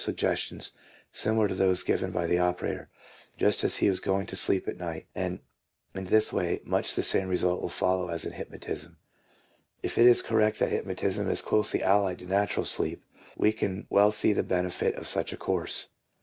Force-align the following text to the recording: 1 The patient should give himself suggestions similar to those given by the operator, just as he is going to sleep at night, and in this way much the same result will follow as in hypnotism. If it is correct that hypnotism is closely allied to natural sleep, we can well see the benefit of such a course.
1 0.01 0.03
The 0.03 0.13
patient 0.13 0.19
should 0.19 0.23
give 0.23 0.49
himself 0.49 0.63
suggestions 0.63 0.71
similar 1.11 1.47
to 1.47 1.53
those 1.53 1.83
given 1.83 2.09
by 2.09 2.25
the 2.25 2.39
operator, 2.39 2.89
just 3.37 3.63
as 3.63 3.77
he 3.77 3.85
is 3.85 3.99
going 3.99 4.25
to 4.25 4.35
sleep 4.35 4.67
at 4.67 4.77
night, 4.77 5.05
and 5.13 5.41
in 5.93 6.05
this 6.05 6.33
way 6.33 6.59
much 6.63 6.95
the 6.95 7.03
same 7.03 7.27
result 7.27 7.61
will 7.61 7.69
follow 7.69 8.07
as 8.09 8.25
in 8.25 8.31
hypnotism. 8.31 8.97
If 9.83 9.99
it 9.99 10.07
is 10.07 10.23
correct 10.23 10.57
that 10.57 10.69
hypnotism 10.71 11.29
is 11.29 11.43
closely 11.43 11.83
allied 11.83 12.17
to 12.17 12.25
natural 12.25 12.65
sleep, 12.65 13.03
we 13.37 13.53
can 13.53 13.85
well 13.91 14.09
see 14.09 14.33
the 14.33 14.41
benefit 14.41 14.95
of 14.95 15.05
such 15.05 15.33
a 15.33 15.37
course. 15.37 15.89